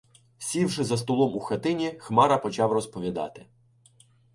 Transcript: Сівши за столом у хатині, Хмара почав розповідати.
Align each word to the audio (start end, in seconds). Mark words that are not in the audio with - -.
Сівши 0.37 0.83
за 0.83 0.97
столом 0.97 1.35
у 1.35 1.39
хатині, 1.39 1.91
Хмара 1.99 2.37
почав 2.37 2.71
розповідати. 2.71 3.45